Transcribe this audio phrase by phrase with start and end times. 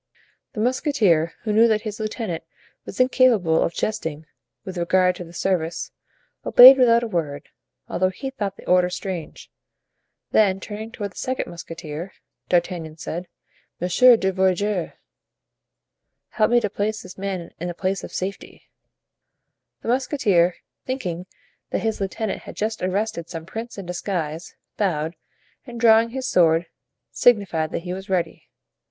[0.53, 2.43] The musketeer, who knew that his lieutenant
[2.85, 4.25] was incapable of jesting
[4.65, 5.91] with regard to the service,
[6.43, 7.49] obeyed without a word,
[7.87, 9.51] although he thought the order strange.
[10.31, 12.13] Then turning toward the second musketeer,
[12.49, 13.27] D'Artagnan said:
[13.79, 14.95] "Monsieur du Verger,
[16.29, 18.71] help me to place this man in a place of safety."
[19.83, 21.27] The musketeer, thinking
[21.69, 25.15] that his lieutenant had just arrested some prince in disguise, bowed,
[25.67, 26.65] and drawing his sword,
[27.11, 28.49] signified that he was ready.